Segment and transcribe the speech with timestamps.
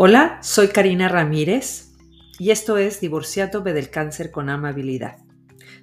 [0.00, 1.96] Hola, soy Karina Ramírez
[2.38, 5.16] y esto es Divorciándome del Cáncer con Amabilidad.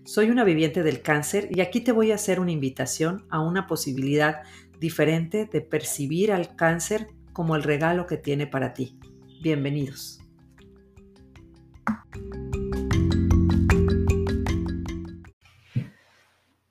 [0.06, 3.68] Soy una viviente del cáncer y aquí te voy a hacer una invitación a una
[3.68, 4.44] posibilidad
[4.80, 8.98] diferente de percibir al cáncer como el regalo que tiene para ti.
[9.42, 10.22] Bienvenidos.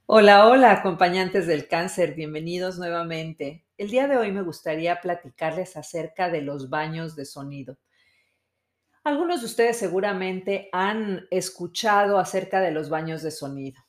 [0.07, 3.64] Hola, hola, acompañantes del cáncer, bienvenidos nuevamente.
[3.77, 7.77] El día de hoy me gustaría platicarles acerca de los baños de sonido.
[9.03, 13.83] Algunos de ustedes seguramente han escuchado acerca de los baños de sonido.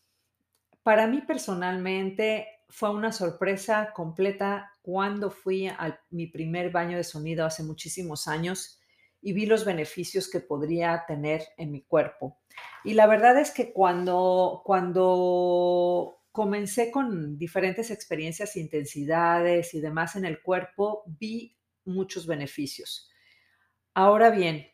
[0.82, 7.46] Para mí personalmente fue una sorpresa completa cuando fui a mi primer baño de sonido
[7.46, 8.80] hace muchísimos años
[9.22, 12.40] y vi los beneficios que podría tener en mi cuerpo.
[12.84, 20.26] Y la verdad es que cuando, cuando comencé con diferentes experiencias, intensidades y demás en
[20.26, 23.10] el cuerpo, vi muchos beneficios.
[23.94, 24.68] Ahora bien,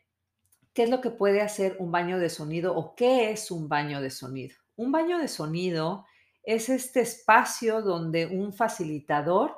[0.74, 4.00] ¿qué es lo que puede hacer un baño de sonido o qué es un baño
[4.00, 4.56] de sonido?
[4.74, 6.04] Un baño de sonido
[6.42, 9.56] es este espacio donde un facilitador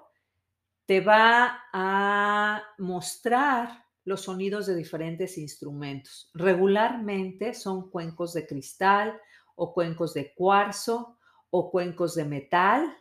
[0.85, 6.31] te va a mostrar los sonidos de diferentes instrumentos.
[6.35, 9.19] Regularmente son cuencos de cristal
[9.57, 11.17] o cuencos de cuarzo
[11.57, 12.99] o cuencos de metal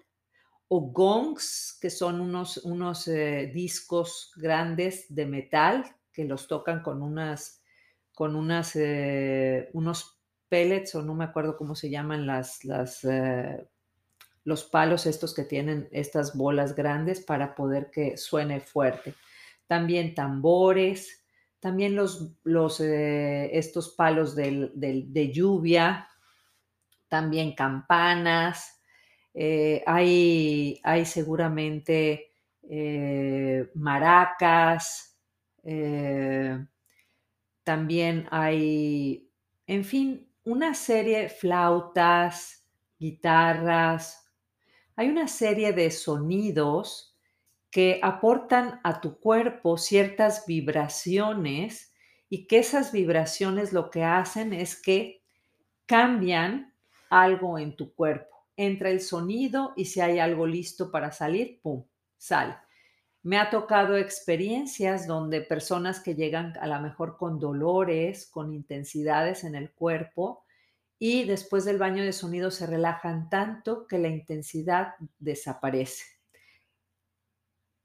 [0.67, 7.01] o gongs, que son unos, unos eh, discos grandes de metal que los tocan con
[7.01, 7.63] unas,
[8.13, 13.67] con unas, eh, unos pellets o no me acuerdo cómo se llaman las, las eh,
[14.43, 19.15] los palos estos que tienen estas bolas grandes para poder que suene fuerte.
[19.65, 21.25] También tambores,
[21.59, 26.07] también los, los estos palos de lluvia,
[27.13, 28.81] también campanas,
[29.35, 32.31] eh, hay, hay, seguramente
[32.63, 35.15] eh, maracas,
[37.63, 39.29] también hay,
[39.67, 42.65] en fin, una serie, flautas,
[42.97, 44.27] guitarras,
[44.95, 47.15] hay una serie de sonidos
[47.69, 51.93] que aportan a tu cuerpo ciertas vibraciones
[52.27, 55.21] y que esas vibraciones lo que hacen es que
[55.85, 56.72] cambian
[57.21, 58.47] algo en tu cuerpo.
[58.55, 61.85] Entra el sonido y si hay algo listo para salir, ¡pum!,
[62.17, 62.55] sale.
[63.21, 69.43] Me ha tocado experiencias donde personas que llegan a lo mejor con dolores, con intensidades
[69.43, 70.43] en el cuerpo
[70.99, 76.03] y después del baño de sonido se relajan tanto que la intensidad desaparece.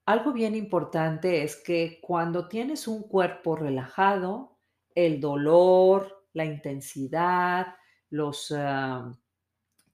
[0.07, 4.59] Algo bien importante es que cuando tienes un cuerpo relajado,
[4.95, 7.78] el dolor, la intensidad,
[8.11, 9.13] los, ah,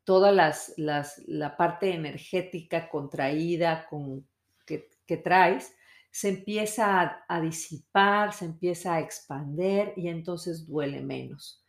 [0.04, 4.26] toda las, la parte energética contraída con,
[4.66, 5.74] que, traes,
[6.10, 11.62] se empieza a, a, disipar, se empieza a expander y entonces duele menos.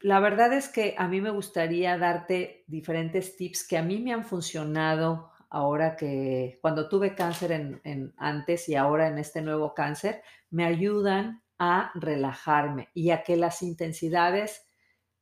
[0.00, 4.12] La verdad es que a mí me gustaría darte diferentes tips que a mí me
[4.12, 10.22] han funcionado ahora que cuando tuve cáncer en, antes y ahora en este nuevo cáncer,
[10.50, 14.68] me ayudan a relajarme y a que las intensidades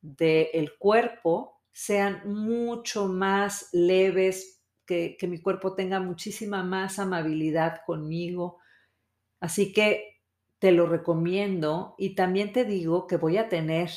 [0.01, 8.59] del cuerpo sean mucho más leves, que, que mi cuerpo tenga muchísima más amabilidad conmigo.
[9.39, 10.21] Así que
[10.59, 13.91] te lo recomiendo y también te digo que voy a tener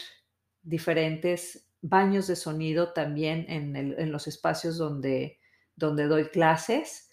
[0.62, 5.38] diferentes baños de sonido también en, en los espacios donde,
[5.76, 7.10] donde doy clases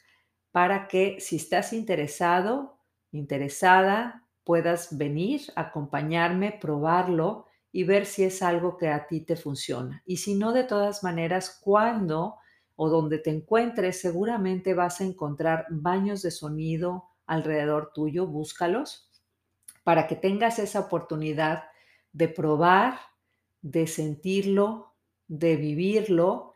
[0.51, 8.77] para que si estás interesado, interesada, puedas venir, acompañarme, probarlo y ver si es algo
[8.77, 10.01] que a ti te funciona.
[10.05, 12.37] Y si no, de todas maneras, cuando
[12.77, 19.11] o donde te encuentres, seguramente vas a encontrar baños de sonido alrededor tuyo, búscalos
[19.83, 21.65] para que tengas esa oportunidad
[22.13, 22.99] de probar,
[23.61, 24.95] de sentirlo,
[25.27, 26.53] de vivirlo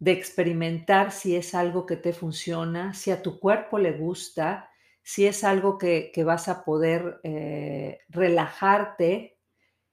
[0.00, 4.69] de experimentar si es algo que te funciona, si a tu cuerpo le gusta,
[5.02, 9.38] si es algo que, vas a poder eh, relajarte.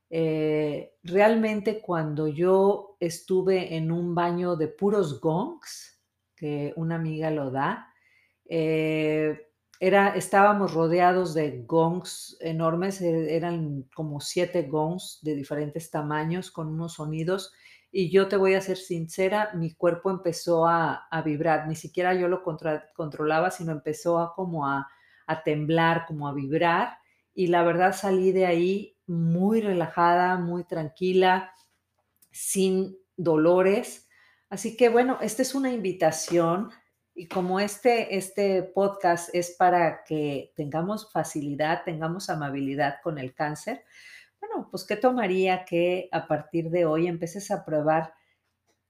[0.09, 6.01] Eh, realmente cuando yo estuve en un baño de puros gongs,
[6.35, 7.93] que una amiga lo da,
[8.45, 9.47] eh,
[9.79, 16.93] era, estábamos rodeados de gongs enormes, eran como siete gongs de diferentes tamaños con unos
[16.93, 17.53] sonidos
[17.91, 22.27] y yo te voy a ser sincera, mi cuerpo empezó a, vibrar, ni siquiera yo
[22.27, 24.87] lo controlaba, sino empezó a como a,
[25.27, 26.97] a temblar, como a vibrar.
[27.33, 31.53] Y la verdad salí de ahí muy relajada, muy tranquila,
[32.31, 34.07] sin dolores.
[34.49, 36.71] Así que bueno, esta es una invitación
[37.19, 43.83] Y como este, este podcast es para que tengamos facilidad, tengamos amabilidad con el cáncer,
[44.39, 48.13] bueno, pues ¿qué tomaría que a partir de hoy empieces a probar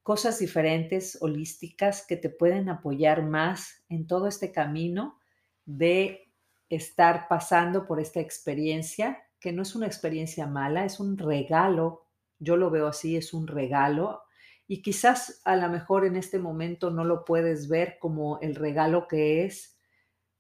[0.04, 5.20] cosas diferentes, holísticas, que te pueden apoyar más en todo este camino
[5.66, 6.27] de
[6.70, 12.08] estar pasando por esta experiencia, que no es una experiencia mala, es un regalo,
[12.40, 14.24] yo lo veo así, es un regalo,
[14.68, 19.08] y quizás a lo mejor en este momento no lo puedes ver como el regalo
[19.08, 19.80] que es,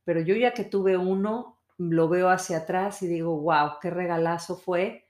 [0.04, 4.58] pero yo ya que tuve uno, lo veo hacia atrás y digo, wow, qué regalazo
[4.58, 5.08] fue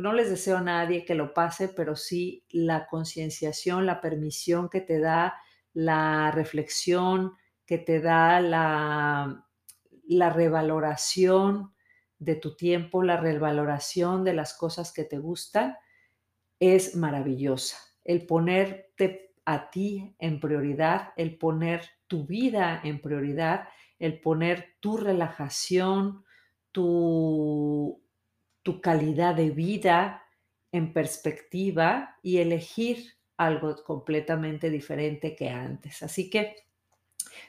[0.00, 4.80] no les deseo a nadie que lo pase, pero sí la concienciación, la permisión que
[4.80, 5.40] te da,
[5.72, 9.46] la reflexión que te da, la,
[10.16, 11.72] la revaloración
[12.18, 15.76] de tu tiempo, la revaloración de las cosas que te gustan,
[16.58, 17.78] es maravillosa.
[18.04, 23.68] El ponerte a ti en prioridad, el poner tu vida en prioridad,
[23.98, 26.24] el poner tu relajación,
[26.72, 28.02] tu
[28.62, 30.22] tu calidad de vida
[30.72, 36.02] en perspectiva y elegir algo completamente diferente que antes.
[36.02, 36.56] Así que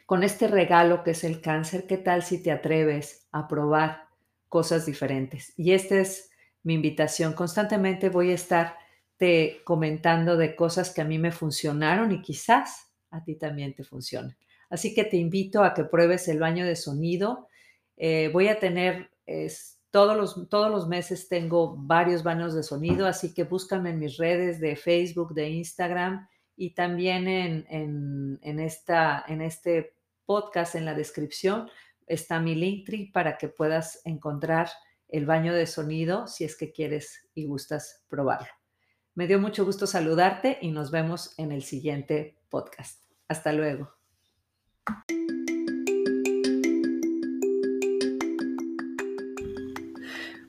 [0.06, 4.06] con este regalo que es el cáncer, ¿qué tal si te atreves a probar
[4.50, 5.54] cosas diferentes?
[5.58, 6.32] Y esta es
[6.64, 7.34] mi invitación.
[7.34, 8.76] Constantemente voy a estar
[9.18, 13.84] te comentando de cosas que a mí me funcionaron y quizás a ti también te
[13.84, 14.36] funcionen.
[14.70, 17.48] Así que te invito a que pruebes el baño de sonido.
[17.98, 19.12] Eh, voy a tener...
[19.92, 24.16] Todos los, todos los meses tengo varios baños de sonido, así que búscame en mis
[24.16, 27.66] redes de Facebook, de Instagram y también en,
[28.42, 29.96] en, esta, en este
[30.26, 31.70] podcast, en la descripción,
[32.08, 34.70] está mi Linktree para que puedas encontrar
[35.08, 38.48] el baño de sonido si es que quieres y gustas probarlo.
[39.14, 43.02] Me dio mucho gusto saludarte y nos vemos en el siguiente podcast.
[43.28, 43.92] Hasta luego.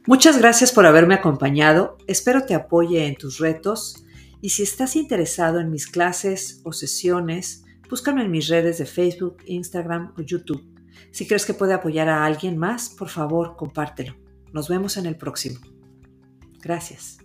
[0.06, 1.96] Muchas gracias por haberme acompañado.
[2.08, 4.01] Espero te apoye en tus retos
[4.42, 9.36] y si estás interesado en mis clases o sesiones, búscame en mis redes de Facebook,
[9.46, 10.68] Instagram o YouTube.
[11.12, 14.16] Si crees que puede apoyar a alguien más, por favor, compártelo.
[14.52, 15.60] Nos vemos en el próximo.
[16.60, 17.21] Gracias.